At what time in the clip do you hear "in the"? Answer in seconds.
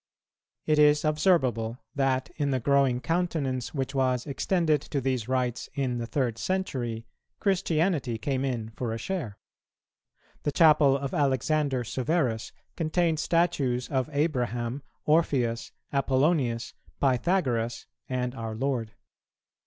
2.37-2.59, 5.75-6.07